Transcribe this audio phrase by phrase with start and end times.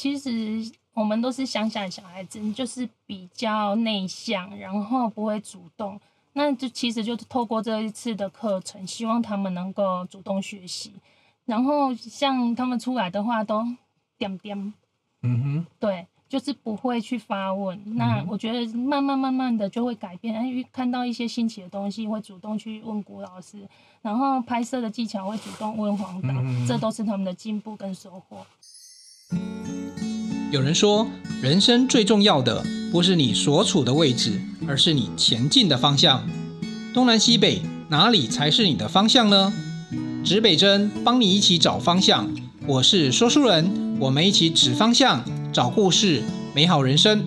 [0.00, 0.30] 其实
[0.94, 6.00] 我们都是乡下的小孩子，就是比较内向，然后不会主动。
[6.32, 10.94] 那就其实就是透过这一次的课程，希望他们能够主动学习。
[11.44, 13.62] 然后像他们出来的话，都
[14.16, 14.72] 点点，
[15.20, 17.78] 嗯哼，对，就是不会去发问。
[17.98, 23.68] 那我觉得慢慢慢慢的就会改变，哎，看到一些新奇的东西，会主动去问古老师。
[24.00, 28.46] 然后拍摄的技巧会主动问黄导，嗯，这都是他们的进步跟收获。
[30.50, 31.06] 有人说，
[31.40, 34.32] 人生最重要的不是你所处的位置，
[34.66, 36.28] 而是你前进的方向。
[36.92, 39.52] 东南西北，哪里才是你的方向呢？
[40.24, 42.28] 指北针帮你一起找方向。
[42.66, 46.20] 我是说书人，我们一起指方向，找故事，
[46.52, 47.24] 美好人生。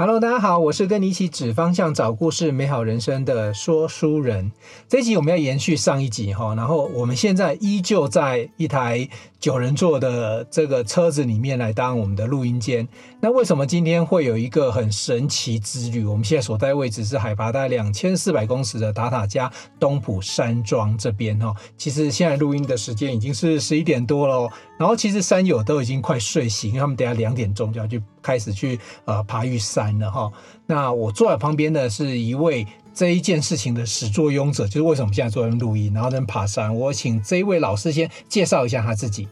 [0.00, 4.50] Hello，大家好，我是跟你一起指方向、找故事、美好人生的说书人。
[4.88, 9.06] 这一集我们要延续上一集哈，然后我们现在依旧在一台
[9.38, 12.88] 九人座的这个车子里面来当我们的录音间。
[13.20, 16.06] 那为什么今天会有一个很神奇之旅？
[16.06, 21.54] 我们现在所在位置是海拔大概两千四百公尺的塔塔加东埔山庄这边哈。
[21.76, 30.30] 其实现在录音的时间已经是十一点多了，然后其实山友都已经快睡醒，他们等下两点钟就要去开始去呃爬玉山了哈。
[30.66, 36.74] 那我坐在旁边的是一位这一件事情的始作俑者，就是为什么现在坐在录音，然后在爬山。
[36.74, 39.28] 我请这一位老师先介绍一下他自己。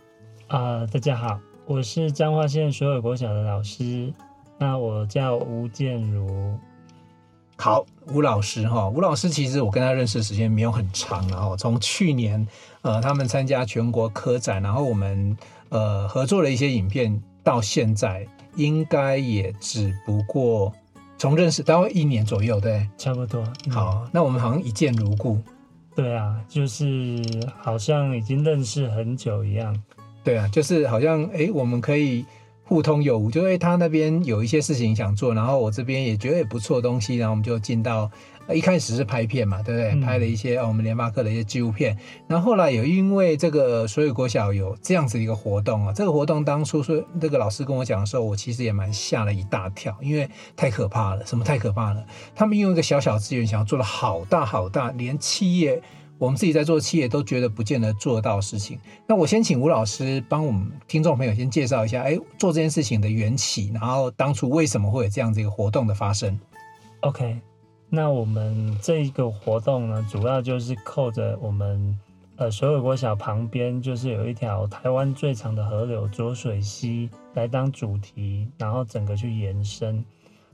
[0.48, 1.39] 啊、呃，大家好。
[1.67, 4.11] 我是彰化县所有国小的老师，
[4.59, 6.59] 那我叫吴建如。
[7.56, 12.47] 好，吴老师哈，吴老师其实我跟他认识的时间没有很长，然后从去年
[12.83, 15.36] 呃他们参加全国科展，然后我们
[15.69, 20.72] 呃合作了一些影片，到现在应该也只不过
[21.16, 23.44] 从认识大概一年左右，对，差不多。
[23.70, 25.40] 好，那我们好像一见如故。
[25.94, 27.20] 对啊，就是
[27.58, 29.77] 好像已经认识很久一样。
[30.22, 32.24] 对啊，就是好像哎，我们可以
[32.64, 38.08] 互通有无，就哎他那边有一些事情想做，然后我这边也觉得也不错的东西，然后我们就进到
[38.55, 39.91] 一开始是拍片嘛，对不对？
[39.92, 52.05] 嗯、拍了一些我们联发科的一些纪录片，然后后来有因为这个所有国小有这样子一个活动啊，这个活动当初说那个老师跟我讲的时候，我其实也蛮吓了一大跳，因为太可怕了，什么太可怕了？
[52.35, 55.83] 他们用一个小小资源，想要做的好大好大，连企业。
[56.20, 58.77] 我们自己在做企业都觉得不见得做得到事情。
[59.07, 66.36] 那我先请吴老师帮我们听众朋友先介绍一下，哎，做这件事情的缘起，然后当初为什么会有这样子一个活动的发生
[67.03, 67.39] ？OK，
[67.90, 71.98] 那我们这一个活动呢，主要就是扣着我们
[72.36, 80.04] 呃所有国小旁边，就是有一条台湾最长的河流浊水溪来当主题，然后整个去延伸。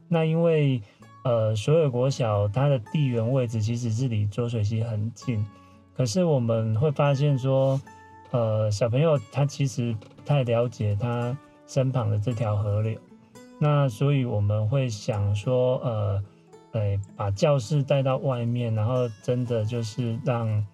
[0.07, 0.81] 那因为
[1.25, 5.45] 呃，所有国小它的地缘位置其实是离浊水溪很近，
[5.97, 7.81] 可是我们会发现说，
[8.31, 12.99] 呃，小朋友他其实不太了解他身旁的这条河流，
[13.59, 16.23] 那所以我们会想说，呃，
[16.75, 20.65] 呃，把教室带到外面，然后真的就是让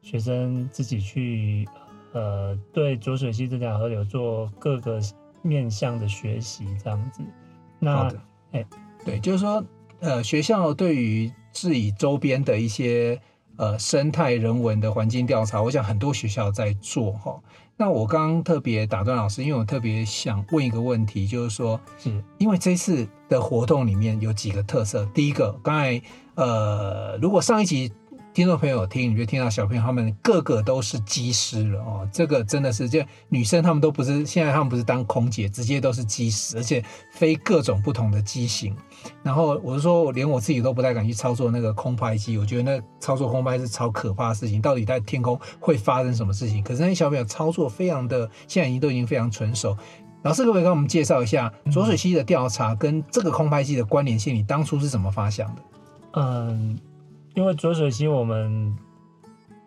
[0.00, 1.68] 学生自己去，
[2.12, 5.00] 呃，对浊水溪这条河流做各个
[5.42, 7.22] 面向的学习，这样子。
[7.80, 8.08] 那，
[8.52, 8.64] 哎，
[9.04, 9.64] 对，就是说。
[10.00, 13.20] 呃，学校对于自己周边的一些
[13.56, 17.36] 呃生态人文的环境调查，我想很多学校在做哈。
[17.78, 25.06] 那我刚刚特别打断老师，因为我特别想问一个问题，就是说，是因为这次的活动里面有几个特色。
[25.14, 26.02] 第一个，刚才
[26.34, 27.90] 呃，如果上一集。
[28.38, 38.72] 听众朋友听，你就听到小朋友他们个个都是机师了哦，这个真的是，这女生他们都不是，现在他们不是当空姐，直接都是机师，而且飞各种不同的机型。
[39.24, 46.62] 然后我是说，我连我自己都不太敢去操作那个空拍机，我觉得那操作空拍是超可怕的事情，到底在天空会发生什么事情？
[46.62, 49.76] 可是那些小朋友操作非常的，现在已经都已经非常纯熟。
[50.22, 54.32] 老师可不可以跟我们介绍一下浊水溪的调查跟这个空拍机的关联性？
[54.32, 55.62] 你当初是怎么发想的？
[56.12, 56.78] 嗯。
[57.38, 58.76] 因为浊水溪，我们，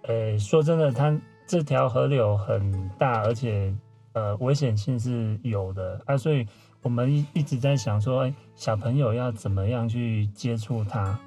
[0.04, 1.18] 呃，说真的，它
[1.48, 3.74] 这条河流很大，而且，
[4.12, 6.46] 呃，危险性是有的啊，所以
[6.82, 11.18] 我们一一直在想说，哎，小朋友要怎么样去接触它？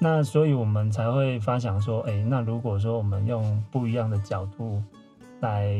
[0.00, 4.82] 那所以我们才会发想说，哎，那如果说我们用不一样的角度
[5.38, 5.72] 来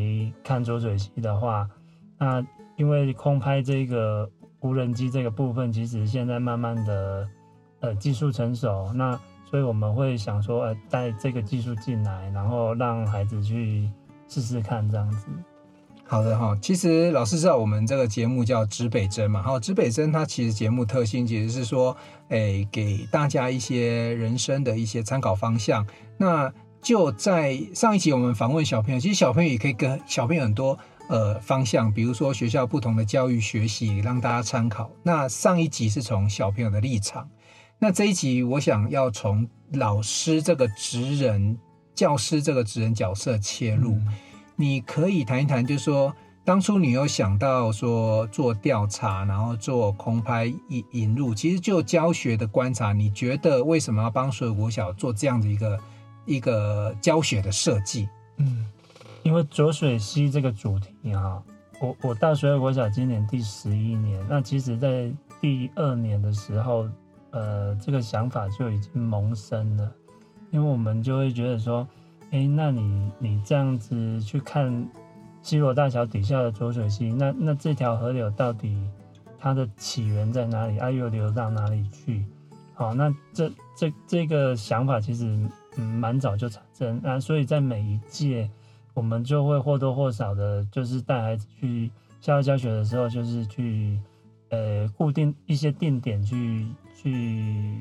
[0.45, 1.69] 看浊水溪的话，
[2.19, 2.41] 那
[2.77, 4.31] 因为空拍这个
[4.61, 7.29] 无人机这个部分，其实现在慢慢的，
[7.81, 9.19] 呃，技术成熟，那。
[9.49, 13.89] 所以我们会想说，呃，带这个技术进来，然后让孩子去
[14.29, 15.27] 试试看这样子。
[16.07, 21.97] 好的哈，其实老师知道我们这个节目叫指北针嘛，好，指北针它其实节目特性其实是说，
[22.29, 25.87] 诶，给大家一些人生的一些参考方向。
[26.17, 26.51] 那
[26.81, 30.79] 就在上一集我们访问小朋友，其实小朋友也可以跟小朋友很多
[31.11, 34.91] 呃方向，比如说学校不同的教育学习，让大家参考。
[35.03, 37.29] 那上一集是从小朋友的立场，
[37.79, 41.57] 那这一集我想要从老师这个职人、
[41.95, 44.09] 教师这个职人角色切入，嗯、
[44.57, 46.15] 你可以谈一谈，就是说
[46.45, 55.79] 当初你有想到说做调查，然后做空拍引引入，其实就教学的观察，你觉得为什么要帮所有国小做这样的一个？
[56.31, 58.67] 一个教学的设计，嗯，
[59.23, 61.43] 因为浊水溪这个主题啊，
[61.81, 65.11] 我我到水和国小今年第十一年，那其实在
[65.41, 66.87] 第二年的时候，
[67.31, 69.93] 呃，这个想法就已经萌生了，
[70.51, 71.87] 因为我们就会觉得说，
[72.31, 74.89] 哎，那你你这样子去看
[75.43, 78.77] 西罗大桥底下的浊水溪，那那这条河流到底
[79.39, 80.79] 它的起源在哪里？
[80.79, 82.25] 啊，又流到哪里去？
[82.75, 85.39] 好，那这这这个想法其实。
[85.81, 88.51] 嗯，蛮早就产生啊，所以在每一届，
[88.95, 91.89] 我们就会或多或少的，就是带孩子去
[92.21, 93.97] 校外教学的时候，就是去
[94.49, 96.67] 呃固定一些定点去
[97.01, 97.81] 去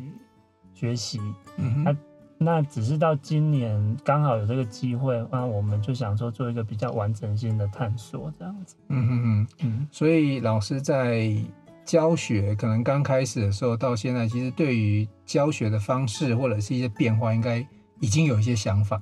[0.74, 1.20] 学习。
[1.58, 1.98] 嗯哼，啊，
[2.38, 8.76] 那只是到今年刚好有这个机会，那我们就想说做一个比较完整性的探索，这样子。
[8.90, 11.36] 嗯哼哼，嗯，所以老师在
[11.84, 17.68] 教学可能刚开始的时候到现在，其实对于教学的方式或者是一些变化，应该。
[18.00, 19.02] 已经有一些想法，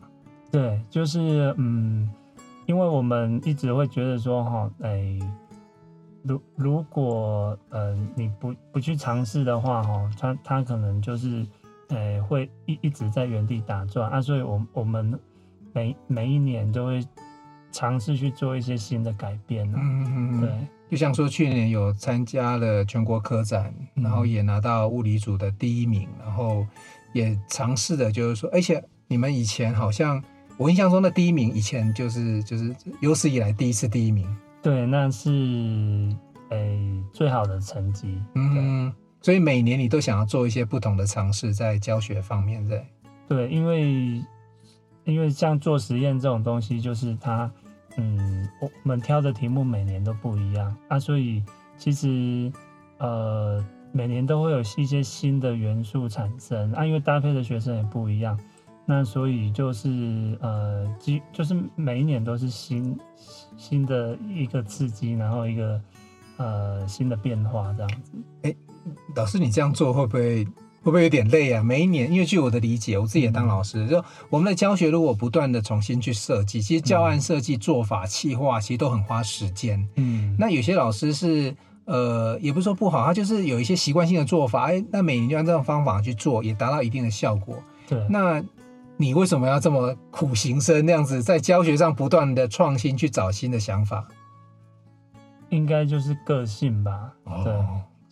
[0.50, 2.10] 对，就是嗯，
[2.66, 5.20] 因为我们一直会觉得说哈，哎，
[6.28, 11.46] 如如果呃你不不去尝试的话哈，他他可能就是
[11.90, 15.18] 呃会一一直在原地打转啊，所以我我们
[15.72, 17.06] 每每一年都会
[17.72, 19.78] 尝试去做一些新的改变呢。
[19.80, 20.50] 嗯嗯嗯，对，
[20.90, 26.66] 就像说去年有参加了全国科展，然后也拿到物理组的第一名，然后。
[27.14, 30.22] 也尝试的，就是说，而且你们以前好像，
[30.58, 34.28] 我印象中的第一名，以前就是就是有史以来第一次第一名。
[34.66, 35.30] 对，那是
[36.50, 38.20] 诶、欸、最好的成绩。
[38.34, 38.92] 嗯，
[39.22, 42.84] 所以每年你都想要做一些不同的尝试，在教学方面，对。
[43.28, 44.24] 对，因为
[45.04, 47.52] 因为像做实验这种东西，就是它，
[47.98, 51.44] 嗯，我们挑的题目每年都不一样啊，所以
[51.78, 52.52] 其实
[52.98, 53.64] 呃。
[53.92, 58.38] 每年都会有一些新的元素产生啊，因为搭配的学生也不一样，
[58.86, 62.98] 那所以就是呃，即就是每一年都是新
[63.58, 65.82] 新的一个刺激，然后一个
[66.38, 68.12] 呃新的变化这样子。
[68.44, 68.56] 哎，
[69.16, 70.52] 老师你这样做会不会会
[70.84, 71.64] 不会有点累啊？
[71.64, 79.88] 每一年，因为据我的理解，我自己也当老师，嗯、就我们的教学如果不断的重新去设计，其实教案设计、做法、企划，其实都很花时间。
[79.96, 81.56] 嗯，那有些老师是。
[81.88, 87.62] 呃，也不是说不好，他就是有一些习惯性的做法，哎，那每年就按这种方法去做，也达到一定的效果。
[87.88, 88.44] 对，那
[88.98, 94.08] 你为什么要这么苦行僧那样子，在教学上不断的创新，去找新的想法？
[95.50, 97.14] 应该就是个性吧。
[97.26, 97.54] 哦、对，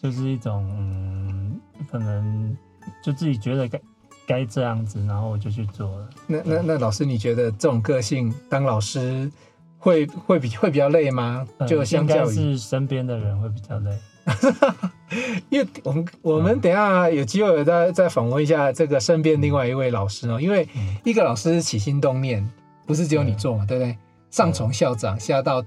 [0.02, 1.60] 就是一种嗯，
[1.92, 2.56] 可能
[3.04, 3.82] 就自己觉得该
[4.28, 6.10] 该这样子，然后我就去做了。
[6.28, 9.32] 那那那老师，你觉得这种个性当老师？
[9.80, 11.46] 会会比会比较累吗？
[11.68, 14.00] 就相较于、嗯、是身边的人会比较累，
[15.50, 20.68] 因为我们我们等一下有机会再再访问一下这个身边另外一位老师哦，因为
[21.04, 22.48] 一个老师起心动念
[22.86, 23.98] 不是只有你做嘛，对不对？
[24.30, 25.64] 上从校长下到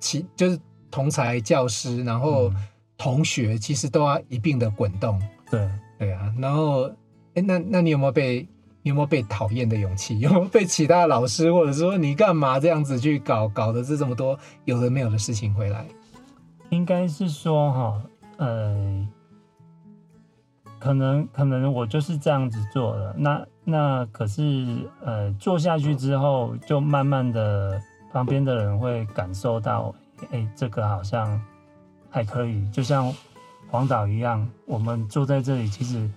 [0.00, 0.58] 其就是
[0.90, 2.52] 同才教师，然后
[2.96, 6.90] 同学其实都要一并的滚动，对对啊，然后
[7.34, 8.46] 哎，那那你有没有被？
[8.82, 10.16] 你有没有被讨厌的勇气？
[10.20, 15.84] 有没有被其他老师，或者说你干嘛这样子去搞，搞的这这么多有的没有的事情回来？
[16.70, 18.00] 应该是说哈，
[18.38, 19.08] 呃，
[20.78, 23.14] 可能可能我就是这样子做了。
[23.16, 24.66] 那那可是
[25.04, 27.80] 呃，做下去之后，就慢慢的
[28.12, 29.94] 旁边的人会感受到，
[30.30, 31.40] 哎、欸，这个好像
[32.10, 33.12] 还可以，就像
[33.70, 36.08] 黄导一样，我们坐在这里，其实。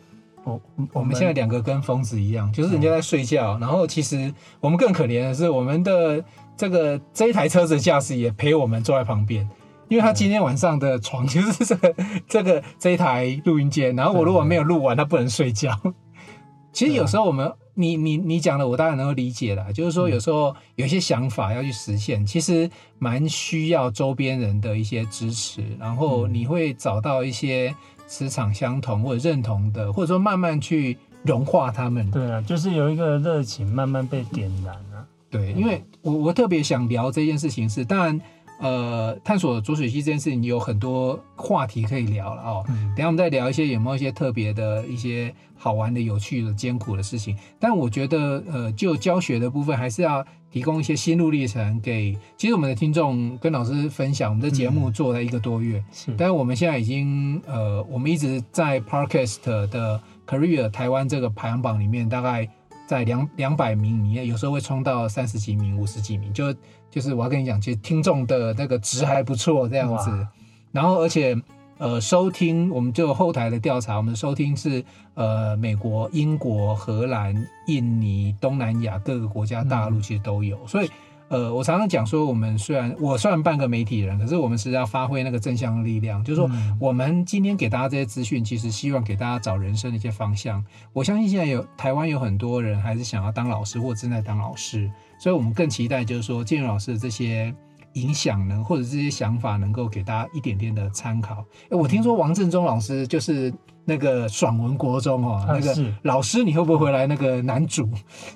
[0.45, 0.59] 我
[0.93, 6.23] 我们现在两个跟疯子一样，就是人家在睡觉，然后其实我们更可怜的是，我们的
[6.55, 9.47] 这个这一台车子驾驶也陪我们坐在旁边，
[9.89, 11.95] 因为他今天晚上的床就是这个
[12.29, 15.77] 这个这一台录音间，然后我如果没有录完，他不能睡觉。
[16.71, 22.69] 其实有时候我们你你你讲的，我当然能够理解了，就是说有时候有一些想法要去实现，其实
[22.99, 27.75] 蛮需要周边人的一些支持，然后你会找到一些。
[28.11, 32.09] 磁场相同或者认同的，或者说慢慢去融化他们。
[32.09, 35.05] 对啊，就是有一个热情慢慢被点燃啊。
[35.29, 38.19] 对，因为我我特别想聊这件事情是，当然
[38.59, 42.65] 呃，探索浊水溪这件事情有很多话题可以聊了哦。
[42.67, 47.37] 嗯、等下我们再聊一些有没有一些特别的一些好玩的、有趣的、艰苦的事情。
[47.57, 52.17] 但我觉得，呃，就教学的部分，还是要提供一些心路历程给。
[52.35, 56.15] 其实我们的听众跟老师分享，我们的节目做了一个多月，嗯、是。
[56.17, 62.45] 但是我们现在已经，呃，我们一直在 Podcast 的 Career 台湾这个排行榜里面，大概
[62.85, 66.53] 在两两百名里面，有时候会冲到三十几名、五十几名，就。
[66.89, 70.27] 就是我要跟你讲，其实听众的那个值还不错，这样子。
[70.71, 71.35] 然后，而且
[71.77, 77.33] 呃，收听我们就后台的调查，我们的收听是呃，美国、英国、荷兰、
[77.67, 80.57] 印尼、东南亚各个国家大陆其实都有。
[80.67, 80.89] 所以
[81.29, 90.63] 呃，我常常讲说，我们虽然我算半个媒体人，可是我们是要发挥那个正向的力量，就是说我们今天给大家这些资讯，其实希望给大家找人生的一些方向。
[90.91, 94.91] 我相信现在有台湾有很多人还是想要当老师或正在当老师。
[95.19, 97.53] 所以，我们更期待就是说，建宇老师的这些
[97.93, 101.45] 影响呢，或者这些想法，能够给大家一点点的参考。
[101.69, 103.53] 哎，我听说王振中老师就是
[103.85, 107.05] 那个爽文国中哦，那个老师，你会不会回来？
[107.05, 107.87] 那个男主，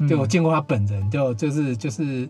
[0.08, 2.30] 就我见过他本人，就就是就是。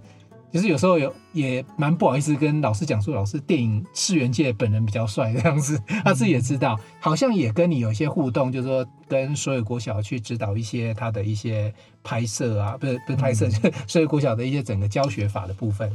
[0.53, 15.91] 其实有时候有也蛮不好意思跟老师讲说，老师电影世元界本人比较帅这样子，他自己也知道，好像也跟你有一些互动，就是说跟所有国小去指导一些他的一些拍摄啊，不是不是拍摄，就所有国小的一些整个教学法的部分。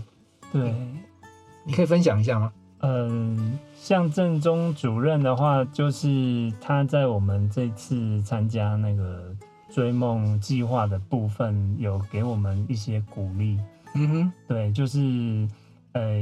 [0.53, 0.75] 对，
[1.65, 2.53] 你可以分享一下吗？
[2.81, 9.33] 嗯，像正中主任的话，就是他在我们这次参加那个
[9.71, 13.57] 追梦计划的部分，有给我们一些鼓励。
[13.95, 15.49] 嗯哼，对，就是，
[15.93, 16.21] 呃，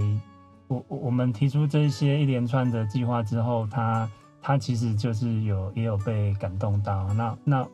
[0.68, 4.08] 我我们提出这些一连串的计划之后，他
[4.40, 7.68] 他其实就是有也有被感动到，那那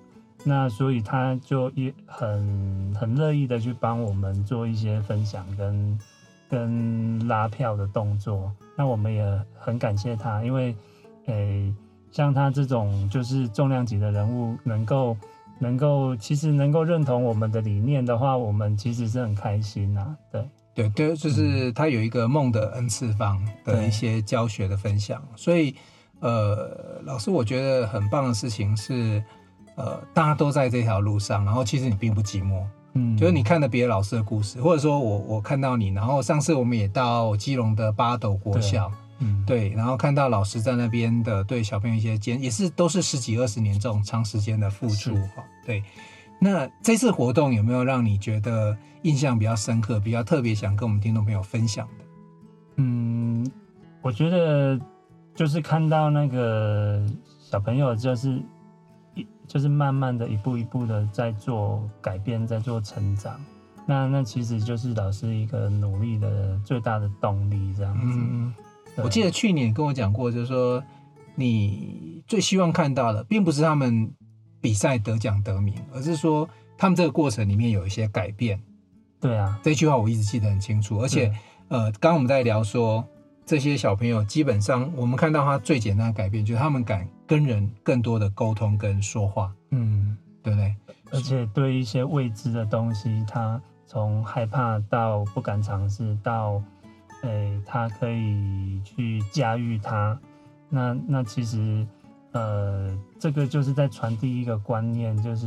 [0.44, 5.98] 那所以他就也很很乐意的去帮我们做一些分享跟
[6.48, 10.74] 跟拉票的动作，那我们也很感谢他，因为，
[11.26, 11.74] 呃，
[12.10, 15.16] 像他这种就是重量级的人物能够。
[15.62, 20.16] 能够其实能够认同我们的理念的话，我们其实是很开心呐、啊。
[20.32, 20.44] 对。
[20.74, 25.76] 对对，就是他有一个梦的 N 次方的一些教学的分享，所以
[26.20, 29.22] 呃，老师我觉得很棒的事情是，
[29.74, 32.64] 呃，大家都在这条路上，然后其实你并不寂寞，
[32.94, 38.90] 嗯，就是你看了别的老师的故事，或者说我我看到你，然后上次我们也到基隆的八斗国小。
[39.22, 45.44] 嗯，对，然后看到老师在那边的对小朋友一些坚，也是都是十几二十年这种长时间的付出哈。
[45.64, 45.82] 对，
[46.40, 52.04] 那这次活动有没有让你觉得印象比较深刻、比较特别想跟我们听众朋友分享的？
[52.76, 53.48] 嗯，
[54.00, 54.80] 我觉得
[55.34, 57.06] 就是看到那个
[57.50, 58.42] 小朋友，就是
[59.14, 63.38] 一就是慢慢的一步一步的在做改变，在做成长。
[63.86, 68.18] 那那其实就是老师一个努力的最大的动力，这样子。
[68.18, 68.54] 嗯
[68.96, 70.82] 我记得去年跟我讲过，就是说
[71.34, 74.12] 你最希望看到的，并不是他们
[74.60, 78.60] 比赛得奖得名，而是说他们这个过程里面有一些改变。
[79.20, 80.98] 对啊，这句话我一直记得很清楚。
[80.98, 81.32] 而且，
[81.68, 83.02] 呃，刚刚我们在聊说，
[83.46, 89.54] 这些小朋友基本上，我们看到他最简单的改变，就是他们敢跟人更多的沟通跟说话。
[89.70, 90.74] 嗯，对不对？
[91.12, 96.62] 而且对一些未知的东西，他从害怕到不敢尝试到。
[97.22, 100.18] 诶、欸，他可以去驾驭它，
[100.68, 101.86] 那那其实，
[102.32, 105.46] 呃，这个就是在传递一个观念，就是，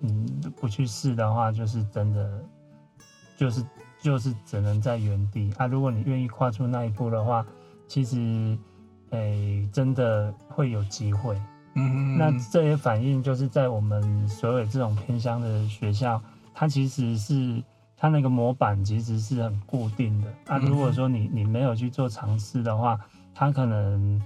[0.00, 0.26] 嗯，
[0.56, 2.44] 不去试的话，就是真的，
[3.36, 3.64] 就是
[4.00, 5.66] 就是只能在原地啊。
[5.66, 7.46] 如果你愿意跨出那一步的话，
[7.86, 8.16] 其实，
[9.10, 11.36] 诶、欸，真的会有机会。
[11.74, 12.18] 嗯嗯。
[12.18, 16.20] 那这也反映就是在我们所有这种偏乡的学校，
[16.52, 17.62] 它其实是。
[18.02, 20.58] 它那个模板其实是很固定的啊。
[20.58, 22.98] 如果说你你没有去做尝试的话，
[23.32, 24.20] 他可能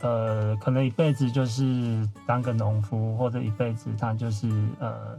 [0.00, 4.48] 呃可能一辈子就是当个农夫，或者一辈子他就是
[4.80, 5.14] 呃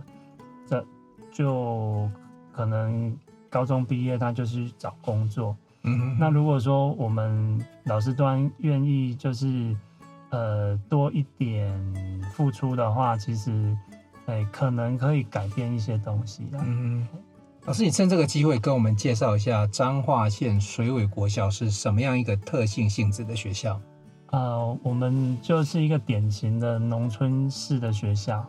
[0.65, 0.83] 这
[1.31, 2.09] 就
[2.51, 3.15] 可能
[3.47, 5.55] 高中毕业他就去找工作。
[5.83, 9.77] 嗯，那如果说我们老师端愿意就是
[10.31, 11.71] 呃多一点
[12.33, 13.51] 付出的话，其实
[14.25, 16.57] 哎、欸、可能可以改变一些东西的。
[16.65, 17.07] 嗯。
[17.69, 23.79] 老师，你趁这个机会跟我们介绍一下彰化县水尾国小是什么样一个特性性质的学校？
[24.31, 28.43] 呃，我们就是一个典型的农村式的学校，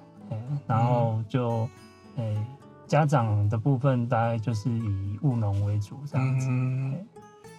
[0.67, 1.69] 然后就，
[2.17, 2.47] 嗯、
[2.87, 6.47] 家长的部分大概就是以务农为主这样子。
[6.49, 7.07] 嗯、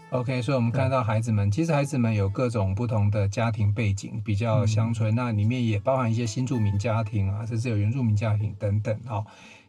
[0.10, 9.00] OK，所以我们看到孩子们，其实孩子们有各种不同的家庭背景，比较乡村，嗯、那里面也包含一些新住民家庭啊，甚至有原住民家庭等等，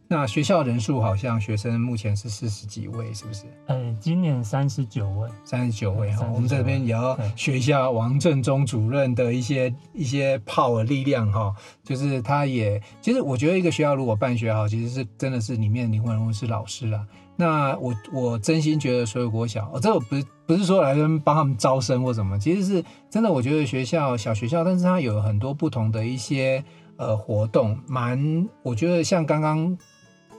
[0.09, 3.45] 那学校人数好像学生目前是四十几位，是不是？
[3.67, 6.31] 呃，今年三十九位，三十九位哈。
[6.35, 17.07] 我们这边也要学一下王振中主任的一些一些 power 力量哈，就是他也其实我觉得一个学校如果办学好，其实是真的是里面灵魂人物是老师啦。
[17.35, 26.63] 那我我真心觉得所有国小，哦，这个不是不是说来跟帮他们招生或什么，其实是真的，我觉得学校小学校，但是它有很多不同的一些
[26.99, 29.79] 呃活动，蛮我觉得像刚刚。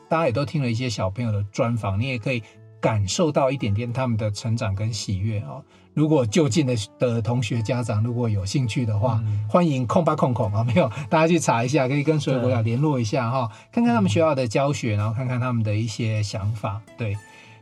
[0.09, 2.41] 大家也都听了一些小朋友的专访，你也可以
[2.79, 5.63] 感受到一点点他们的成长跟喜悦哦。
[5.93, 16.81] 如果就近的的同学家长如果有兴趣的话，嗯、欢迎空吧空空啊，没有大家去查一下，可以跟所有国家联络一下哈，看看他们学校的教学，然后看看他们的一些想法。
[16.97, 17.15] 对，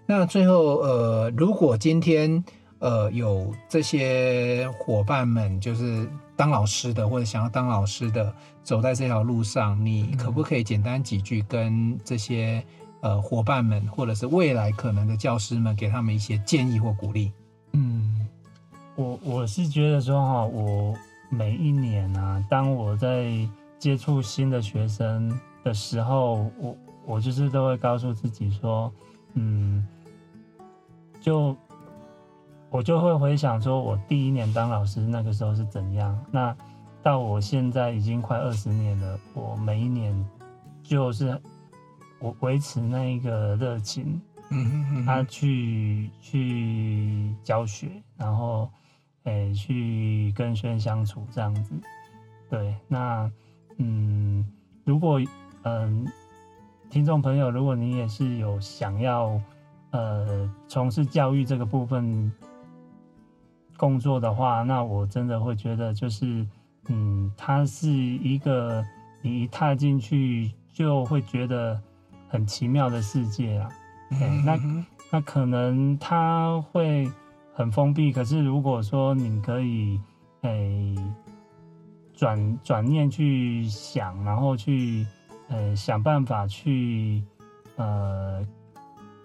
[0.05, 2.43] 那最后呃，如果今天
[2.81, 6.05] 呃有这些伙伴们，就是。
[6.33, 8.33] 当老师的或者想要当老师的，
[8.63, 12.63] 走在这条路上，你可不可以简单几句跟这些
[13.01, 17.31] 呃伙伴们，或者是未来可能的教师们，给他们一些建议或鼓励？
[17.73, 18.27] 嗯，
[18.95, 20.95] 我我是觉得说哈，我
[21.29, 23.29] 每一年啊，当我在
[23.77, 28.91] 接触新的学生的时候，我我就是都会告诉自己说，
[29.35, 29.85] 嗯，
[31.19, 31.55] 就。
[32.71, 36.17] 我就会回想说，我第一年当老师那个时候是怎样。
[36.31, 36.55] 那
[37.03, 40.25] 到我现在已经快二十年了，我每一年
[40.81, 41.37] 就是
[42.19, 48.69] 我维持那一个热情，嗯他去去教学，然后
[49.23, 51.73] 诶、欸、去跟学生相处这样子。
[52.49, 53.29] 对，那
[53.79, 54.45] 嗯，
[54.85, 55.19] 如果
[55.63, 56.07] 嗯
[56.89, 59.37] 听众朋友，如果你也是有想要
[59.91, 62.31] 呃从事教育这个部分。
[63.81, 66.45] 工作的话，那我真的会觉得就是，
[66.87, 68.85] 嗯，它是一个
[69.23, 71.81] 你一踏进去就会觉得
[72.29, 73.67] 很奇妙的世界啊。
[74.11, 77.09] 嗯欸、那那可能它会
[77.55, 79.99] 很封闭，可是如果说你可以，
[80.41, 80.95] 诶
[82.13, 85.07] 转转念去想，然后去，
[85.49, 87.23] 呃，想办法去，
[87.77, 88.45] 呃，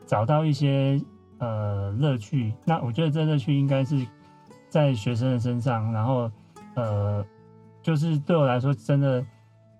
[0.06, 0.98] 找到一些
[1.40, 2.54] 呃乐趣。
[2.64, 4.06] 那我觉得这乐趣应该是。
[4.68, 6.30] 在学生的身上，然后，
[6.74, 7.24] 呃，
[7.82, 9.24] 就是对我来说，真的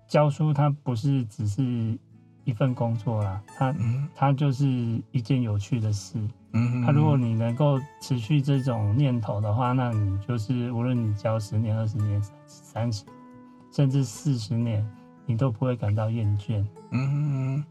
[0.07, 1.97] 教书它不是只是
[2.43, 3.75] 一份工作啦，它
[4.15, 4.65] 它就是
[5.11, 6.17] 一件有趣的事。
[6.53, 13.03] 嗯，它如果你能够持续这种念头的话，那你就是无论你教十年、二十年、三十，
[13.71, 14.83] 甚至四十年，
[15.25, 16.65] 你都不会感到厌倦。
[16.91, 17.63] 嗯，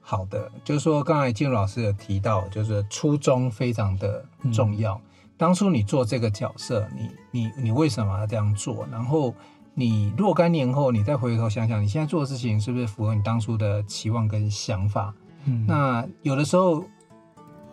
[0.00, 4.94] 好的，就是说刚才建儒老师有提到，就是初衷非常的重要。
[4.96, 5.00] 嗯
[5.38, 8.86] 当初你做这个角色，你你你为什么要这样做？
[8.90, 9.32] 然后
[9.72, 15.14] 你若干年后，你再回头想想，你现在做的事情是不是符合你当初的期望跟想法？
[15.44, 16.84] 嗯，那有的时候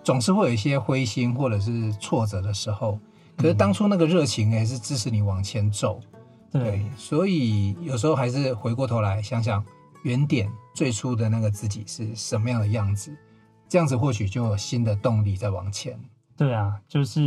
[0.03, 2.99] 总是会有一些灰心或者是挫折的时候，
[3.35, 5.99] 可是当初那个热情也是支持你往前走。
[6.51, 9.65] 嗯、对，所以有时候还是回过头来想想
[10.03, 13.11] 原点最初的那个自己是什么样的样子，
[13.67, 15.99] 这样子或许就有新的动力在往前。
[16.37, 17.21] 对啊，就是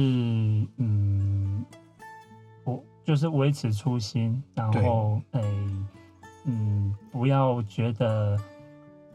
[0.76, 1.64] 嗯，
[2.64, 5.42] 我就是维持初心，然后诶，
[6.44, 8.38] 嗯，不要觉得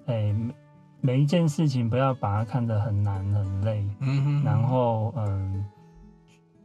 [0.07, 0.35] 诶，
[0.99, 5.63] 每一件事情不要把它看得很难很累，嗯哼，然后嗯，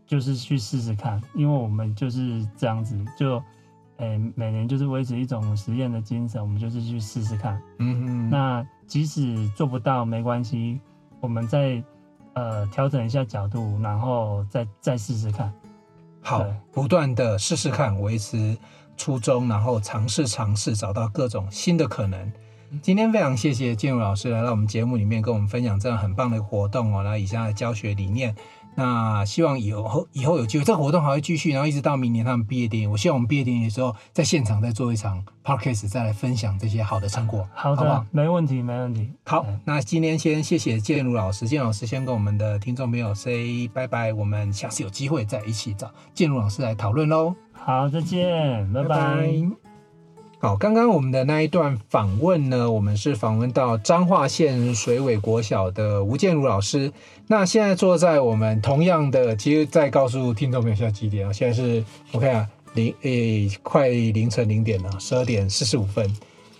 [0.06, 3.42] 就是去试试看，因为我们就是这样子，就
[3.98, 10.80] 诶，每年就是维持一种实验的精神，我们就是去试试看，嗯哼，那即使做不到没关系，
[11.20, 11.84] 我们在。
[12.38, 15.52] 呃，调整一下角度，然后再再试试看。
[16.20, 18.56] 好，不断的试试看，维持
[18.96, 22.32] 初衷，然后尝试尝试，找到各种新的可能。
[22.80, 28.32] 今天非常谢谢建儒老师来到我们节目里面，跟我们分享这样很棒的活动哦，然后以下的教学理念。
[28.78, 32.86] 那希望以后以后有机会，这个活动还会继续，然后一直到明年他们毕业典礼。
[32.86, 37.44] 我希望我们毕业典礼的时候，在现场再做一场 podcast，再来分享这些好的成果。
[37.52, 38.06] 好的，好好？
[38.12, 39.10] 没问题，没问题。
[39.24, 47.34] 好，那今天先谢谢建如老师，建儒老师先跟我们的听众朋友 say 拜拜，我们下次有机会再一起找建如老师来讨论喽。
[47.52, 48.88] 好，再见，拜拜。
[48.88, 49.67] 拜拜
[50.40, 56.92] 好，刚刚我们的那一段访问呢，我们是访问到彰化县水尾国小的吴建儒老师。
[57.26, 61.32] 那现在坐在我们同样的，其实再告诉听众朋友现在几点啊？
[61.32, 66.08] 现在是我看啊，零诶、快凌晨零点了，十二点四十五分。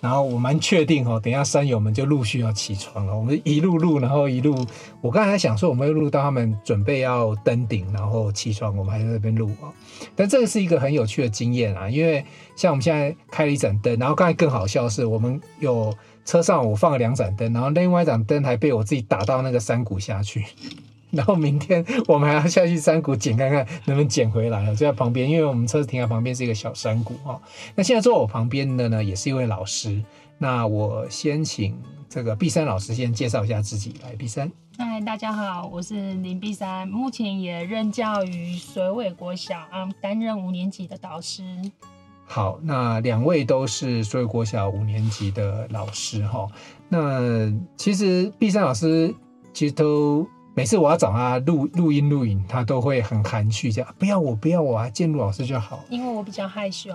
[0.00, 3.16] 然后我蛮确定哦，等一下山友们就陆续要起床了。
[3.16, 4.64] 我们一路录，然后一路，
[5.00, 9.72] 我刚才想说，我们会录到他们准备要登顶，然后起床，我们还在那边录啊。
[10.14, 20.44] 但这个是一个很有趣的经验啊，因为像我们现在开了一盏灯，然后刚才更好笑的是，我们有车上我放了两盏灯，然后另外一盏灯还被我自己打到那个山谷下去。
[21.10, 27.40] 然后明天我们还要下去山谷捡看看能不能捡回来了，就在旁边，因为我们车子停在旁边是一个小山谷哈。
[27.74, 30.02] 那现在坐我旁边的呢，也是一位老师。
[30.36, 31.76] 那我先请
[32.08, 34.14] 这个碧山老师先介绍一下自己来。
[34.16, 41.42] 碧山，嗨，大家好，我是林碧山，目前也任教于水尾国小啊，担任五年级的导师。
[42.26, 46.46] 好，那两位都是水尾国小五年级的老师哈。
[46.90, 49.14] 那其实碧山老师
[49.54, 50.28] 其实都。
[50.58, 55.84] 每次我要找他录录音录影，他都会很含蓄，这样不要我不要我啊，建筑老师就好。
[55.88, 56.90] 因为我比较害羞。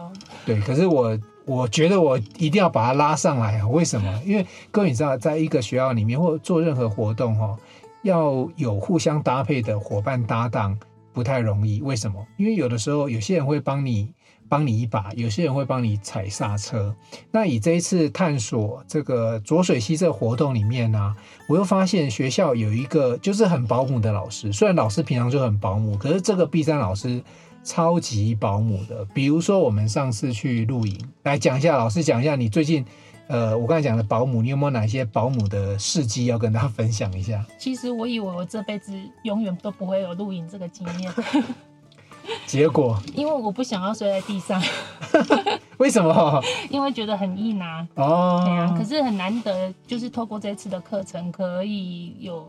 [0.45, 3.67] 对，可是我我觉得我一定要把他拉上来啊！
[3.69, 4.21] 为什么？
[4.25, 7.57] 因为各位你知道，在一个学校里面或做任何活动哈，
[8.01, 10.77] 要有互相搭配的伙伴搭档
[11.13, 11.81] 不太容易。
[11.81, 12.21] 为什么？
[12.35, 14.13] 因为有的时候有些人会帮你。
[14.53, 16.95] 帮你一把，有些人会帮你踩刹车。
[17.31, 21.15] 那以这一次探索这个浊水溪这个活动里面呢、
[21.47, 24.53] 我又发现学校有一个就是很保姆的老师。
[24.53, 27.19] 虽然老师平常就很保姆，可是这个碧珊老师
[27.63, 29.03] 超级保姆的。
[29.05, 32.85] 比如说我们上次去露营，来讲一下，老师讲一下你最近，
[33.25, 37.43] 呃，我刚才讲的保姆，你有没有哪些保姆的事迹要跟大家分享一下？
[37.57, 41.11] 其实我以为我这辈子永远都不会有露营这个经验。
[42.45, 44.61] 结果，因为我不想要睡在地上，
[45.77, 46.41] 为什么？
[46.69, 47.87] 因为觉得很硬啊。
[47.95, 48.73] 哦，对啊。
[48.77, 52.47] 可是很难得，就是透过这次的课程，可以有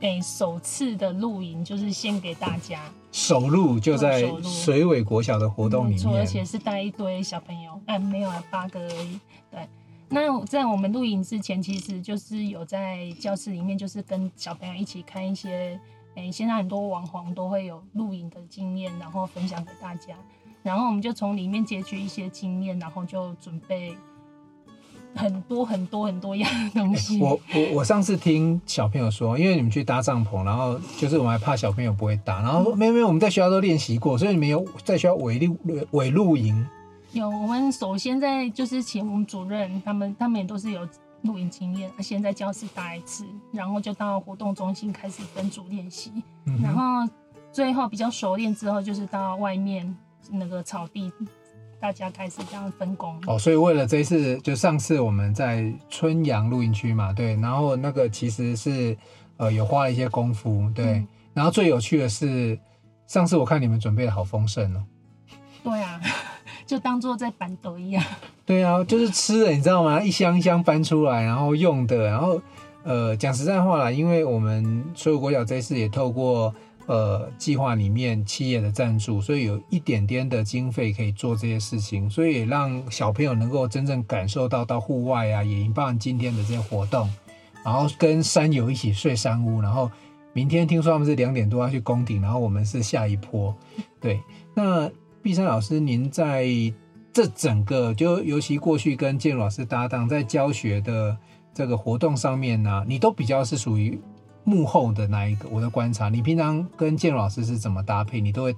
[0.00, 2.80] 诶、欸、首次的露营，就是献给大家。
[3.10, 9.20] 首露就在水尾国小的活动里面，而且是带一堆小朋友，哎，没有啊，八个而已。
[9.50, 9.68] 对，
[10.08, 15.78] 那在我们露营之前，其实就是有在教室里面，就是跟小朋友一起看一些。
[16.14, 20.14] 哎，现在很多网红都会有露营的经验，然后分享给大家。
[20.62, 23.96] 然后我们就从里面截取一些经验，然后就准备
[25.14, 27.18] 很多很多很多样的东西。
[27.18, 35.56] 我我我上次听小朋友说，因为你们去搭帐篷，然后就是我们还怕小朋友不会搭，然后说没有没有，我们在学校都练习过，所以你们有在学校伪露
[35.92, 36.66] 伪露营。
[37.12, 40.86] 有，我们首先在就是请我们主任，他们他们也都是有。
[41.22, 46.12] 露营经验，先在教室待一次，然后就到活动中心开始分组练习，
[46.46, 47.08] 嗯、然后
[47.52, 49.96] 最后比较熟练之后，就是到外面
[50.30, 51.12] 那个草地，
[51.80, 53.20] 大家开始这样分工。
[53.26, 58.96] 哦，所以为了这一次，就上次我们在春阳露营区嘛，对，然后那个其实是
[59.36, 62.58] 呃有花了一些功夫，对，嗯、然后最有趣的是，
[63.06, 64.84] 上次我看你们准备的好丰盛哦。
[65.62, 66.00] 对啊。
[66.72, 68.02] 就当做在办桌一样。
[68.46, 70.02] 对啊，就是吃的，你知道吗？
[70.02, 72.40] 一箱一箱搬出来，然后用的，然后
[72.82, 76.54] 呃，讲实在话啦，因为我们所有国小这次也透过
[76.86, 87.06] 呃计划里面企业的赞助，所以有一点点的经费可以做这些事情，所以也让小朋友能够真正感受到到户外啊，也包含今天的这些活动，
[87.62, 89.90] 然后跟山友一起睡山屋，然后
[90.32, 93.54] 明天听说他们是两点多要去攻顶，然后我们是下一波，
[94.00, 94.18] 对，
[94.54, 94.90] 那。
[95.22, 96.46] 碧珊老师，您在
[97.12, 101.16] 这整个就尤其过去跟建老师搭档，在教学的
[101.54, 104.00] 这个活动上面呢、你都比较是属于
[104.42, 105.48] 幕后的那一个。
[105.48, 108.20] 我的观察，你平常跟建老师是怎么搭配？
[108.20, 108.56] 你都会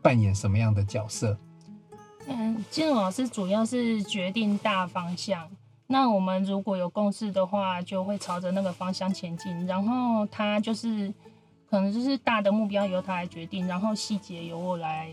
[0.00, 1.36] 扮演什么样的角色？
[2.26, 5.46] 嗯，建老师主要是决定大方向。
[5.86, 9.66] 那我们如果有共识的话，就会朝着那个方向前进。
[9.66, 11.12] 然后他就是
[11.68, 15.10] 可能就是大的目标由他来决定，然后细节由我来。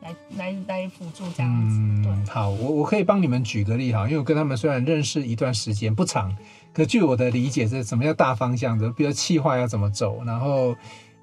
[0.00, 6.34] 来来来辅助这样子，好，我我可以帮你们举个例哈，因为我跟他们虽然认识一段时间不长，
[6.72, 10.74] 可据我的理解是什么叫大方向的，比如企划要怎么走，然后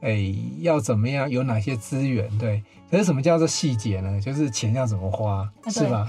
[0.01, 2.61] 诶要怎么样，有哪些资源，对，
[2.91, 4.19] 可是什么叫做细节呢？
[4.19, 6.07] 就是钱要怎么花，啊、是吧？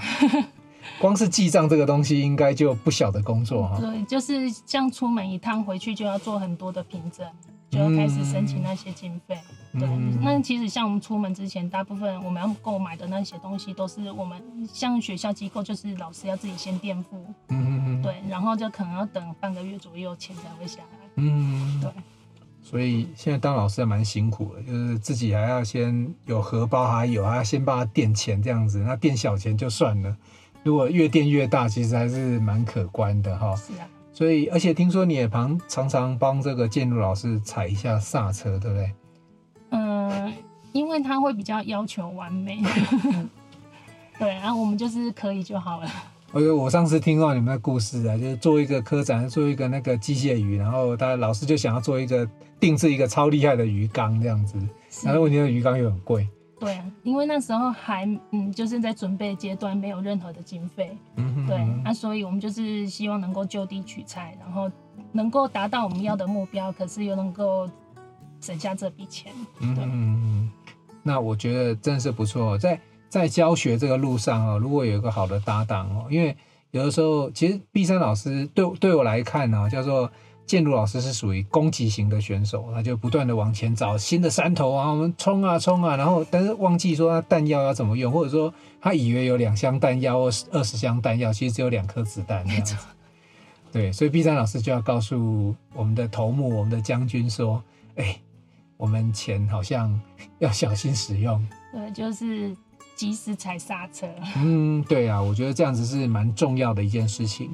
[0.99, 3.77] 光是记账这个东西，应该就不小的工作哈。
[3.79, 7.25] 对，就是像出门一趟回去就要做很多的凭证。
[7.69, 9.37] 就要开始申请那些经费，
[9.73, 9.89] 嗯、对。
[10.21, 21.91] 那其实像我们出门之前，大部分我们要购买的那些东西，都是我们像学校机构，就是老师要自己先垫付，嗯嗯对，然后就可能要等半个月左右钱才会下来，嗯，对。
[22.61, 30.17] 所以现在当老师还蛮辛苦的，就是自己还要先有荷包，还有还要先帮他垫钱这样子，那垫小钱就算了，
[30.63, 33.55] 如果越垫越大，其实还是蛮可观的哈。
[33.55, 33.87] 是啊。
[34.17, 38.91] 所以，而且听说你也常常常帮这个建筑老师踩一下刹车，对不对？
[39.69, 40.33] 嗯，
[40.71, 42.59] 因为他会比较要求完美。
[44.17, 45.87] 对，然后我们就是可以就好了。
[46.31, 52.27] 我我上次听到你们的故事啊，就是做一个科展，做一个那个机械鱼，然后他老师就想要做一个
[52.59, 54.57] 定制一个超厉害的鱼缸这样子，
[55.03, 56.27] 然后问题的鱼缸又很贵。
[56.59, 60.97] 对啊，因为那时候还嗯就是在准备阶段，没有任何的经费。
[61.15, 64.69] 嗯哼，对，那、啊、所以我们就是希望能够就地取材，然后
[65.11, 67.69] 能够达到我们要的目标，可是又能够
[68.41, 69.31] 省下这笔钱。
[69.59, 70.51] 对，嗯嗯，
[71.03, 72.79] 那我觉得真是不错，在。
[73.09, 76.35] 在教学这个路上哦，如果有一个好的搭档哦，因为
[76.71, 80.11] 有的时候其实碧山老师对对我来看呢，叫做
[80.47, 92.75] 建筑老师是属于攻击型的选手，他就不断的往前找新的山头啊，我们冲啊冲啊，然后但是忘记说他弹药要怎么用，或者说他以为有两箱弹药或 二十箱弹药，其实只有两颗子弹这样子。
[93.71, 97.61] 对，所以 B 站老师就要告诉我们的头目、我们的将军说
[97.97, 98.19] ：“哎，
[98.77, 100.01] 我们钱好像
[100.39, 102.55] 要小心使用。”对，就是。
[102.95, 104.07] 及时踩刹车。
[104.37, 107.47] 嗯，对啊，我觉得这样子是蛮重要的一件事情。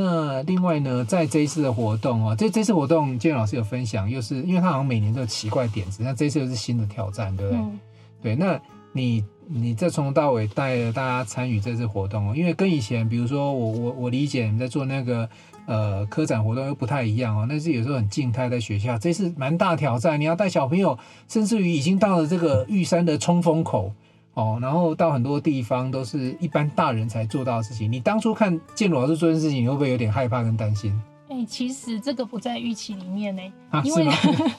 [0.00, 7.60] 那另外呢，在这一次的活动哦，这这次活动建老师有分享，又是因为他好像每年都有奇怪点子，那这次又是新的挑战，对不对？
[7.60, 7.80] 嗯、
[8.22, 8.60] 对，那
[8.92, 15.28] 你你这从头到尾带着大家参与这次活动哦，因为跟以前，比如说我我我理解你在做那个
[15.66, 23.92] 呃科展活动又不太一样哦，那是有时候很静态在学校，这次蛮大挑战，你要带小朋友，甚至于已经到了这个玉山的冲锋口。
[24.38, 27.90] 哦，然后到很多地方都是一般大人才做到的事情。
[27.90, 30.92] 你当初看建鲁老师做这件事情，你会不会有点害怕跟担心？
[31.28, 34.08] 哎、欸，其实这个不在预期里面呢，啊、因为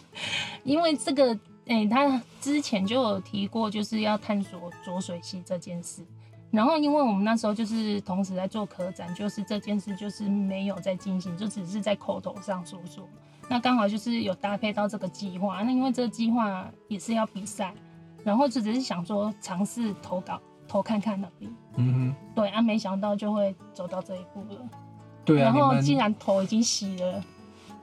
[0.65, 1.33] 因为这个，
[1.65, 6.03] 哎、欸，他之前就有提过，就是要探索浊水溪这件事。
[6.51, 13.07] 然后，因为我们那时候就是同时在做科展，就是这件事就是没有在进行，就只是在口头上说说。
[13.47, 17.73] 那刚好就是有搭配到这个计划，那因为这个计划也是要比赛。
[18.23, 24.69] 然后就只是想说尝试投稿投看看而已，嗯哼，对啊，没想到就会走到这一步了，
[25.25, 27.23] 对啊，然后既然头已经洗了，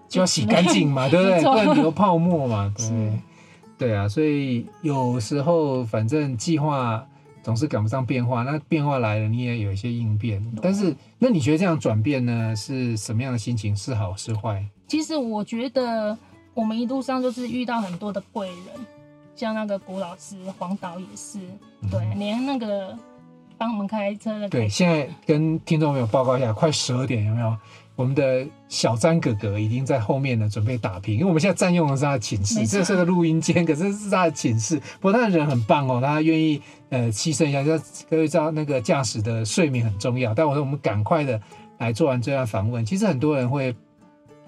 [0.08, 1.42] 就要洗干净嘛， 对不对？
[1.42, 3.18] 不然留泡沫嘛， 对，
[3.78, 7.04] 对啊，所以有时候反正计划
[7.42, 13.74] 总是赶不上变化，那变化来了你也有一些应变，但是那你觉得这样转变呢是什么样的心情？
[13.74, 14.64] 是好是坏？
[14.86, 16.16] 其实我觉得
[16.54, 18.56] 我们一路上就是遇到很多的贵人。
[19.36, 21.38] 像那个古老师黄导也是，
[21.90, 22.98] 对，连那个
[23.58, 24.48] 帮我们开车的。
[24.48, 27.54] 对，现在跟听众朋友报告一下，快十二点有没有？
[27.94, 31.14] 我们的小张哥哥已经在后面呢，准备打平。
[31.14, 34.78] 因为我们现在占用的是他的寝室，这是个录音间，可是是他的寝室。
[35.00, 37.78] 不过他的人很棒哦，他愿意呃牺牲一下，就
[38.10, 40.34] 各位知道那个驾驶的睡眠很重要。
[40.34, 41.40] 但我说我们赶快的
[41.78, 42.84] 来做完这段访问。
[42.84, 43.74] 其实很多人会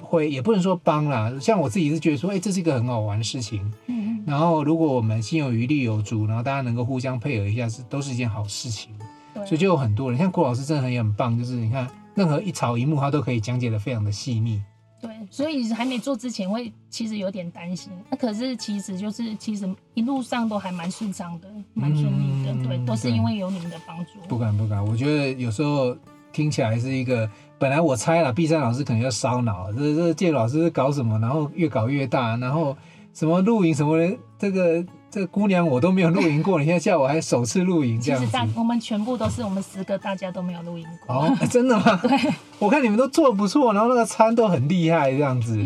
[0.00, 3.70] 会也不能说帮啦，像我自己是觉得说，哎，这是一个很好玩的事情。
[3.86, 8.90] 嗯然后，如果我们心有余力有足，然后大家能够互相配合一下，是都是一件好事情。
[9.32, 14.62] 对所以就有很多人，像郭老师真的很也很棒，就是你看任何一草一木，他都可以讲解的非常的细腻。
[15.00, 22.52] 对，所以还没做之前会其实有点担心，那可是其实就是其实一路上都还蛮顺畅的，蛮顺利的。
[22.52, 24.10] 嗯、对，都是因为有你们的帮助。
[24.28, 25.96] 不敢不敢，我觉得有时候
[26.32, 32.76] 听起来是一个，本来我猜了，毕山老师可能要烧脑，这这建老师搞什么，然后越搞越大，然后。
[33.14, 38.26] 什么露营什么的，这个这个姑娘我都没有露营过，你现在叫我还首次露营这样子。
[38.26, 41.16] 其实大我们全部都是我们十个，大家都没有露营过。
[41.16, 41.98] 哦，真的吗？
[42.06, 42.16] 对，
[42.60, 45.58] 我看你们都做不错，然后那个餐都很厉害这样子。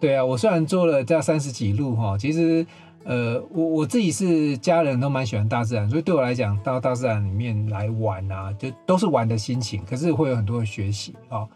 [0.00, 2.66] 对啊，我虽然做了这样三十几路哈，其实
[3.06, 11.46] 呃，我我自己是家人都蛮喜欢大自然，所以对我来讲到大自然里面来玩啊，就都是玩的心情，可是会有很多的学习啊。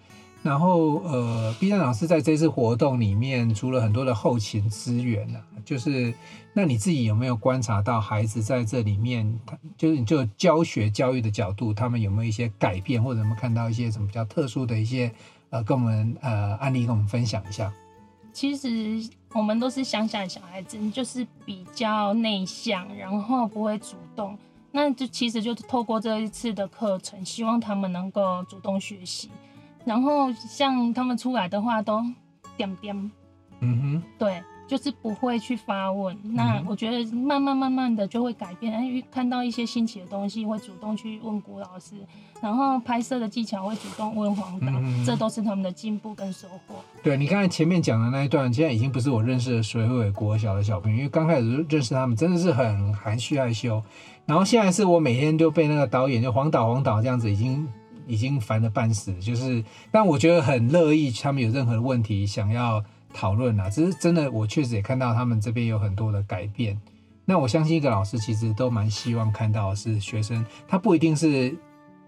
[0.43, 6.15] 然后，呃，碧山老师在这次活动里面，除了很多的后勤资源啊，就是
[6.55, 15.13] 那你自己有没有观察到孩子在这里面，他就是你就教学教育的角度，他们有没有一些改变，或者有没有看到一些什么比较特殊的一些
[15.51, 17.71] 呃，跟我们呃案例跟我们分享一下？
[18.33, 24.37] 其实我们都是乡下的小孩子，就是比较内向，然后不会主动，
[24.73, 29.31] 那就其实就是透过这一次的课程，希望他们能够主动学习。
[29.85, 32.05] 然后像他们出来的话都
[32.57, 33.11] 点点，
[33.61, 36.17] 嗯哼，对，就是不会去发问。
[36.23, 41.97] 那我觉得慢慢慢慢的就会改变，因为看到一些新奇的东西会主动去问古老师，
[42.41, 46.77] 然后拍摄的技巧会主动问黄导，嗯、这都是他们的进步跟收获。
[47.03, 53.83] 对，你刚才前面讲的那一段，现在已经不是我认识的水尾国小的小朋友，因为刚开始认识他们真的是很含蓄害羞，
[54.25, 57.69] 然后现在是我每天都被那个导演就黄导黄导这样子已经。
[58.07, 63.69] 已经烦得半死，就是，但我觉得很乐意，他们有任何的问题想要讨论啊。
[63.69, 66.81] 只是真的，我确实也看到他们这边有很多的改变。
[67.25, 71.57] 那我相信一个老师其实都蛮希望看到的是学生，他不一定是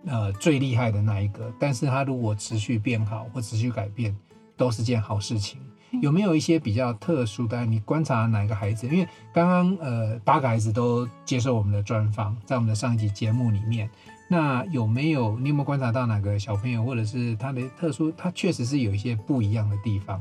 [0.07, 4.17] 呃最厉害的那一个，但是他如果持续变好或持续改变，
[4.57, 5.61] 都是件好事情。
[6.01, 7.67] 有没有一些比较特殊的？
[7.67, 8.89] 你观察哪个孩子？
[8.89, 13.89] 因为刚刚呃八个孩子都接受我们的专访，在我们的上一集节目里面，
[14.27, 18.11] 那有没有你有没有观察到哪个小朋友，或者是他的特殊？
[18.17, 20.19] 他确实是有一些不一样的地方。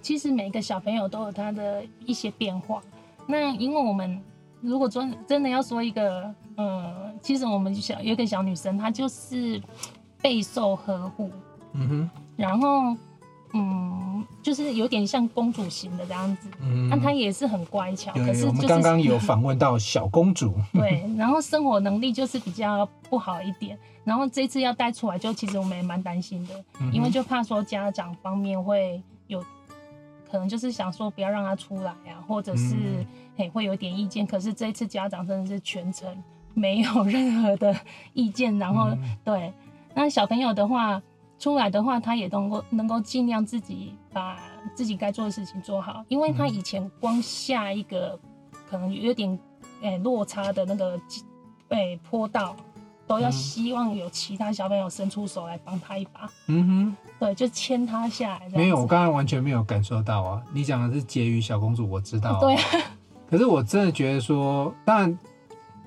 [0.00, 2.82] 其实每个小朋友都有他的一些变化。
[3.26, 4.20] 那因为我们
[4.60, 9.60] 如果真真的要说一个，呃，其实我们小有一个小女生，她就是
[10.20, 11.30] 备受呵护，
[11.72, 12.96] 嗯哼，然后。
[13.52, 18.12] 嗯，就是有点像公主型的这样子，嗯，那她也是很乖巧。
[18.12, 29.44] 可是、就是、我们刚刚有访问到小公主， 对，然后生活能力就是比较不好一点，然后这次要带出来，就其实我们也蛮担心的，嗯，因为就怕说家长方面会有
[30.30, 32.74] 可能就是想说不要让他出来啊，或者是
[33.36, 34.26] 嘿、嗯、会有点意见。
[34.26, 36.08] 可是这一次家长真的是全程
[36.54, 37.74] 没有 任何的
[38.12, 39.52] 意见，然后、嗯、对，
[39.94, 41.02] 那小朋友的话。
[41.40, 44.38] 出来的话，他也能够能够尽量自己把
[44.74, 48.20] 自己该做的事情做好，因为他以前光下一个
[48.68, 49.38] 可能有点
[49.80, 51.00] 诶、欸、落差的那个
[51.70, 52.54] 诶、欸、坡道，
[53.06, 56.30] 都要希望有其他小朋友伸出手来帮他一把。
[56.48, 58.48] 嗯哼，对，就牵他下来。
[58.48, 60.42] 没有，我刚刚完全没有感受到啊！
[60.52, 62.40] 你讲的是婕妤小公主，我知道、啊。
[62.42, 62.56] 对。
[63.30, 65.18] 可是我真的觉得说，当然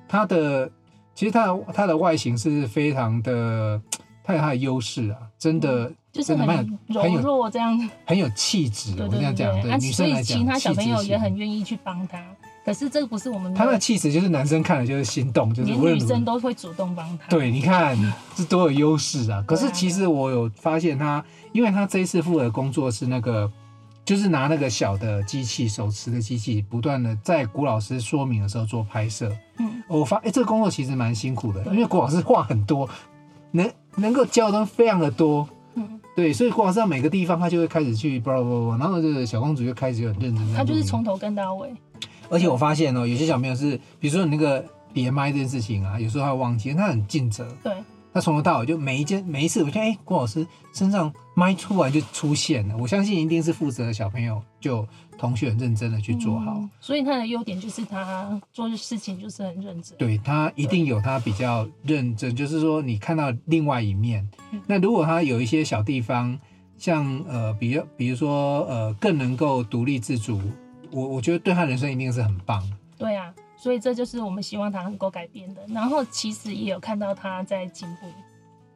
[0.08, 0.70] 他的
[1.14, 3.82] 其实她的她的外形是非常的。
[4.26, 8.94] 她有她的优势啊，真的，嗯、就是很柔弱这样子，很有气质。
[9.02, 12.18] 我这样讲，对女生来讲，其他小朋友也很愿意去帮他。
[12.64, 17.28] 可是这个不是我们他的气质，就是男生看了就是心动，就是连女生都会主动帮他。
[17.28, 17.96] 对，你看
[18.34, 19.44] 这多有优势啊！
[19.46, 23.50] 可是其实我有发现他，因为他这一次负责工作是那个，
[24.04, 29.30] 就是拿那个小的机器，手持的机器，不断的在古老师说明的时候做拍摄。
[29.58, 32.88] 嗯，我发哎、欸，这个工作其实蛮辛苦的，因为古老师话很多，
[33.52, 33.70] 能。
[33.96, 40.52] 能够教的非常的多，嗯，对，所以光是每个地方他就会开始去，然后这个小公主就开始就很认真。
[40.52, 41.72] 他就是从头跟到尾。
[42.28, 47.46] 而且我发现哦，有些小朋友是，比如说你那个别麦这件事情啊，有时候他会忘记，他很尽责。
[47.62, 47.72] 对。
[48.12, 54.86] 他从头到尾就每一件每一次，我觉得哎，郭老师身上麦突然就出现了，我相信一定是负责的小朋友就。
[55.16, 59.96] 同学很认真的去做好，嗯、所以他的优点就是他做的事情就是很认真。
[59.96, 64.28] 对，他一定有他比较认真，就是说你看到另外一面。
[64.50, 66.36] 嗯、那如果他有一些小地方，
[66.76, 70.40] 像呃，比如比如说呃，更能够独立自主，
[70.94, 72.62] 我我觉得对他人生一定是很棒。
[72.96, 75.62] 对啊，所以这就是我们希望他能够改变的。
[75.68, 78.06] 然后其实也有看到他在进步。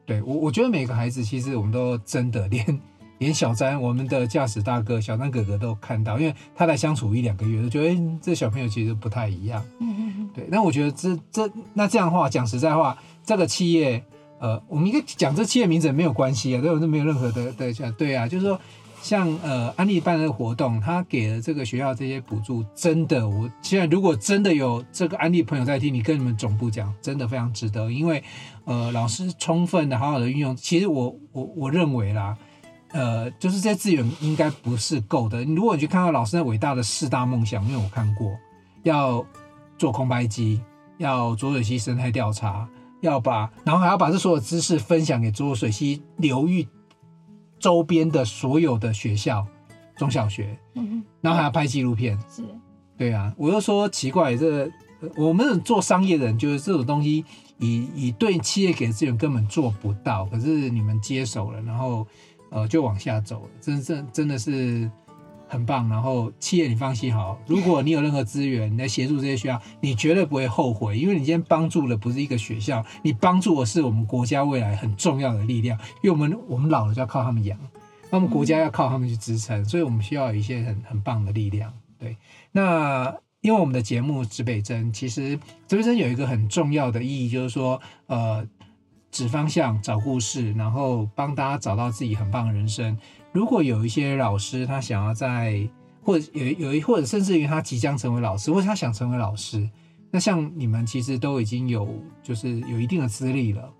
[0.05, 2.79] 对我，我觉得每个孩子其实我们都真的连。
[3.19, 9.61] 连小詹，我们的驾驶大哥小詹哥哥都看到，因为他来相处一两个月，就觉得、欸、这小朋友其实不太一样。
[9.81, 10.29] 嗯嗯嗯。
[10.33, 14.01] 对，那我觉得这这那这样的话讲实在话，这个企业，
[14.39, 18.57] 呃，我们应该讲这企业名字没有关系啊，对，这没有任何的的对啊，就是说
[19.01, 28.23] 像呃安利办的活动，他给了这个学校这些补助，真的，我现在如果真的有这个安利朋友在听，你跟你们总部讲，真的非常值得，因为
[28.65, 32.37] 呃老师充分的好好的运用，其实我我我认为啦。
[32.91, 35.43] 呃，就是这些资源应该不是够的。
[35.43, 38.35] 如果你去看到老师那伟大的四大梦想，因为我看过，
[38.81, 39.23] 要
[39.77, 40.59] 做空白机，
[40.97, 42.67] 要浊水溪生态调查，
[43.01, 46.67] 要把，然后还要把这所有知识分享给浊水溪流域
[47.59, 49.45] 周边的所有的学校、
[49.97, 52.43] 中小学，嗯，然后还要拍纪录片，是，
[52.97, 54.69] 对啊，我就说奇怪，这
[55.15, 57.23] 我们做商业的人，就是这种东西，
[57.57, 62.07] 以以对企业给的资源根本做不到，可是你们接手了，然后。
[62.51, 64.89] 呃，就往下走了，真正真的是
[65.49, 65.89] 很棒。
[65.89, 75.77] 然后企业，你放心好，如果你有任何资源来协助这些学校， 你绝对不会后悔，因为你今天帮助的不是一个学校，你帮助的是我们国家未来很重要的力量。
[76.01, 77.59] 因为我们我们老了就要靠他们养，
[78.09, 81.73] 那我们国家要靠他们去支撑，所以我们需要有一些很很棒的力量。
[81.97, 82.15] 对，
[82.53, 88.47] 那因为我们的节目指北针，其实指北针有一个很重要的意义，就是说，呃。
[89.11, 92.95] 指方向，找故事，然后帮大家找到自己很棒的人生。
[93.31, 95.67] 如果有一些老师，他想要在，
[96.03, 99.69] 或者有有一，或者甚至于他即将成为老师，或者他想成为老师，
[100.09, 101.87] 那像你们其实都已经有，
[102.23, 103.71] 就是有一定的资历了。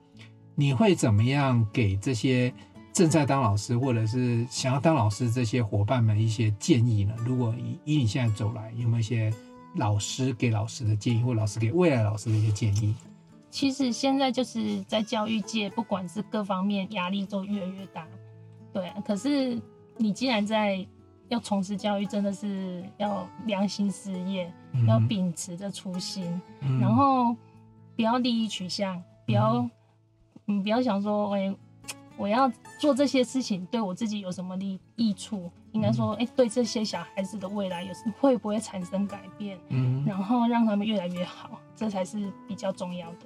[0.55, 2.53] 你会怎么样给这些
[2.91, 7.15] 正在当老师，或者是想要当老师这些伙伴们一些建议呢？
[7.25, 9.33] 如果以以你现在走来，有没有一些
[9.75, 12.93] 老师给老师的建议，或老师给未来老师的一些建议？
[13.49, 18.05] 其实现在就是在教育界，不管是各方面压力都越来越大，
[18.73, 18.91] 对。
[19.05, 19.59] 可是
[19.97, 20.85] 你既然在
[21.27, 27.35] 要从事教育，真的是要良心事业，嗯、要秉持着初心，嗯、然后
[27.95, 29.69] 不要利益取向，不要
[30.45, 31.57] 你不要想说，哎、欸，
[32.17, 35.51] 我要做这些事情对我自己有什么利益处？
[35.71, 39.55] 应该说，哎、欸，对这些小孩子的未来有会不会产生改变？
[39.67, 43.17] 嗯，然后让他们越来越好，这才是比较重要的。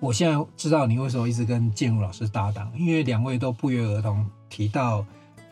[0.00, 5.02] 我现在知道你为什么一直跟建儒老师搭档，因为两位都不约而同提到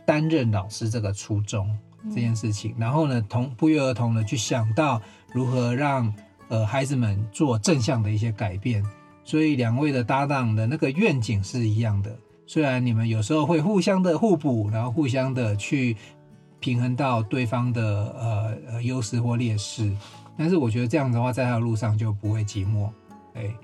[0.05, 1.75] 担任老师这个初衷
[2.11, 5.01] 这件事情，然后呢，同不约而同的去想到
[5.33, 6.13] 如何让
[6.49, 8.85] 呃孩子们做正向的一些改变，
[9.25, 12.15] 所以两位的搭档的那个愿景是一样的。
[12.47, 15.97] 虽然你们有时候会互相的互补，然后互相的去
[16.59, 17.83] 平衡到对方的
[18.19, 19.91] 呃呃优势或劣势，
[20.37, 22.91] 但是我觉得这样的话，在他的路上就不会寂寞。
[23.35, 23.55] 哎，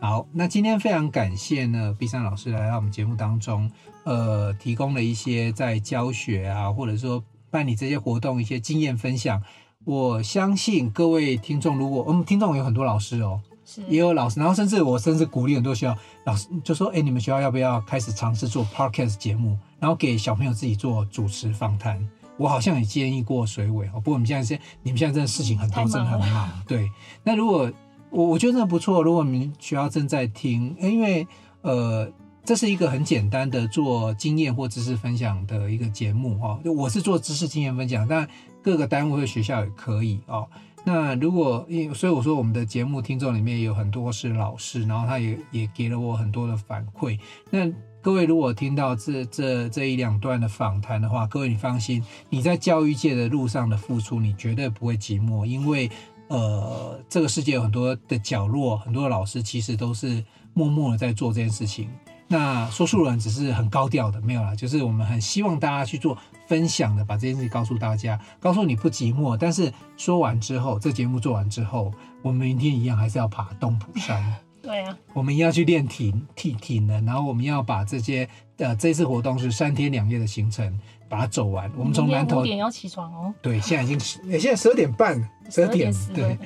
[0.00, 3.70] 好，那今天非常感谢呢，毕山老师来到我们节目当中，
[4.06, 9.42] 呃，提供了一些在教学啊，或者说办理这些活动一些经验分享。
[9.84, 13.40] 我相信各位听众，如果我们听众有很多老师哦。
[13.88, 21.98] 也有老师，然后甚至我甚至鼓励很多学校老师就说：“哎，你们学校要不要开始尝试做 podcast 节目，然后给小朋友自己做主持访谈？”
[22.38, 23.94] 我好像也建议过水尾哦。
[23.94, 26.48] 不过我们现在是你们现在真的事情很多，真的很忙。
[26.68, 26.88] 对，
[27.24, 27.68] 那如果
[28.10, 31.26] 我我觉得真的不错，如果你们学校正在听，因为
[31.62, 32.08] 呃，
[32.46, 36.60] 这是一个很简单的做经验或知识分享的一个节目哦。
[36.64, 38.26] 我是做知识经验分享，但
[38.62, 40.48] 各个单位和学校也可以哦。
[40.84, 47.18] 那如果因所以我说我们的节目听众里面有很多是老师，然后他也也给了我很多的反馈。
[47.50, 47.68] 那
[48.00, 55.90] 各位如果听到这这这一两段的访谈的话，各位你放心，你在教育界的路上的付出，你绝对不会寂寞，因为
[56.28, 60.24] 呃这个世界有很多的角落，很多的老师其实都是
[60.54, 61.90] 默默的在做这件事情。
[62.28, 66.16] 那说书人只是很高调的，没有啦，就是我们很希望大家去做。
[66.48, 69.36] 分享的，把这件事情告诉大家，告诉你不寂寞。
[69.36, 74.32] 但是说完之后，这节目做完之后，我们明天一样还是要爬东浦山。
[74.62, 80.78] 对啊，我们要去练体体体能，然后我们要把这些呃这次活动是三天两夜的行程。
[81.08, 81.70] 把它走完。
[81.76, 83.34] 我们从南头五点要起床哦。
[83.40, 85.16] 对，现在已经十，现在十二点半，
[85.50, 85.92] 十二点。
[86.14, 86.38] 对，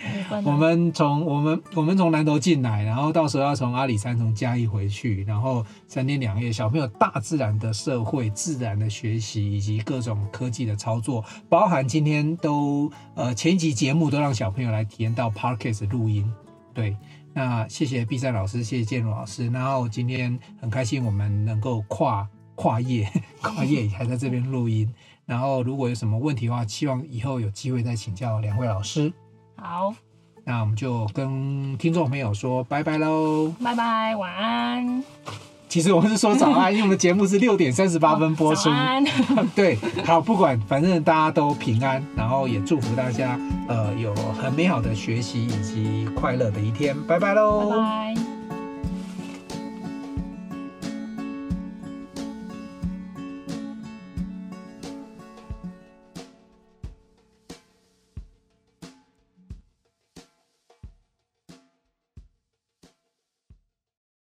[0.44, 16.30] 我们从我们我们从南头进来，然后到时候要从阿里山从嘉义回去，然后三天两夜，小朋友大自然的社会、自然的学习以及各种科技的操作，包含今天都呃前几集节目都让小朋友来体验到 Parkes 录音。
[16.74, 16.96] 对，
[17.32, 22.28] 那谢谢 B 站老师，谢谢建儒老师，然后今天很开心我们能够跨。
[22.60, 24.86] 跨业， 跨业还在这边录音。
[25.24, 29.10] 然后，如果有什么问题的话，希望以后有机会再请教两位老师。
[29.56, 29.94] 好，
[30.44, 33.50] 那我们就跟听众朋友说拜拜喽。
[33.64, 35.02] 拜拜，晚安。
[35.70, 38.68] 其实我们是说早安，因为我们的节目是六点三十八分播出。
[39.56, 43.38] 对，好，不管，反正大家都平安，然后也祝福大家，
[43.68, 46.94] 呃，有很美好的学习以及快乐的一天。
[47.04, 47.70] 拜拜喽。
[47.70, 48.39] 拜拜。